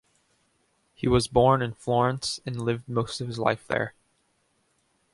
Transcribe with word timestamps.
He 0.95 1.07
was 1.07 1.27
born 1.27 1.61
in 1.61 1.75
Florence 1.75 2.39
and 2.43 2.59
lived 2.59 2.89
most 2.89 3.21
of 3.21 3.27
his 3.27 3.37
life 3.37 3.67
there. 3.67 3.93